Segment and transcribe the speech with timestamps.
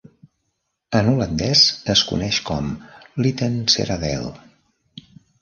[0.99, 1.61] En holandès
[1.95, 2.73] es coneix com
[3.27, 4.27] Littenseradeel.